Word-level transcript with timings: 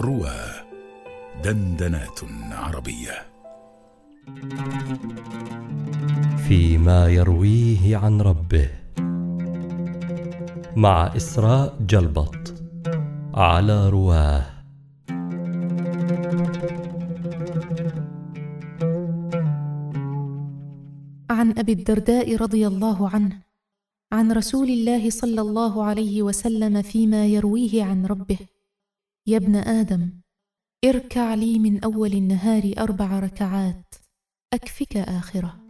روى 0.00 0.38
دندنات 1.44 2.20
عربية. 2.52 3.16
فيما 6.48 7.08
يرويه 7.08 7.96
عن 7.96 8.20
ربه. 8.20 8.70
مع 10.76 11.16
إسراء 11.16 11.76
جلبط 11.80 12.54
على 13.34 13.88
رواه. 13.88 14.46
عن 21.30 21.54
أبي 21.58 21.72
الدرداء 21.72 22.36
رضي 22.36 22.66
الله 22.66 23.08
عنه 23.08 23.42
عن 24.12 24.32
رسول 24.32 24.68
الله 24.68 25.10
صلى 25.10 25.40
الله 25.40 25.84
عليه 25.84 26.22
وسلم 26.22 26.82
فيما 26.82 27.26
يرويه 27.26 27.84
عن 27.84 28.06
ربه. 28.06 28.57
يا 29.28 29.36
ابن 29.36 29.56
آدم 29.56 30.10
اركع 30.84 31.34
لي 31.34 31.58
من 31.58 31.84
أول 31.84 32.12
النهار 32.12 32.72
أربع 32.78 33.18
ركعات 33.18 33.94
أكفك 34.54 34.96
آخرة. 34.96 35.67